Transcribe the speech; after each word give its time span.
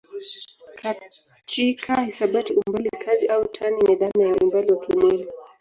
Katika 0.75 2.03
hisabati 2.03 2.53
umbali 2.53 2.89
kazi 2.89 3.27
au 3.27 3.45
tani 3.47 3.77
ni 3.77 3.95
dhana 3.95 4.23
ya 4.29 4.35
umbali 4.41 4.71
wa 4.71 4.85
kimwili. 4.85 5.27